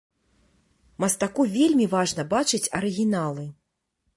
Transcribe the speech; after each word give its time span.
Мастаку 1.03 1.45
вельмі 1.57 1.85
важна 1.93 2.25
бачыць 2.33 2.63
арыгіналы. 2.81 3.45